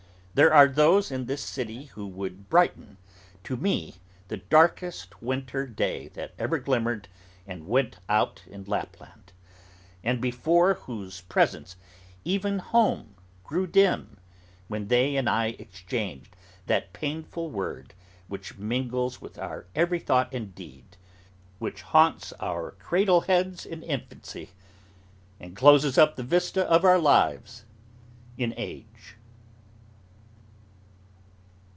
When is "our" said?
19.37-19.67, 22.39-22.71, 26.85-26.99